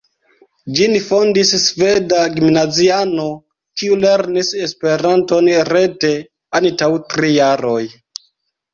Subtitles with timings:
[0.77, 3.27] Ĝin fondis sveda gimnaziano,
[3.83, 6.15] kiu lernis Esperanton rete
[6.63, 7.81] antaŭ tri jaroj.